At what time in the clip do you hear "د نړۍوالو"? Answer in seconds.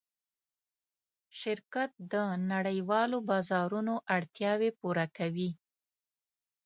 2.11-3.17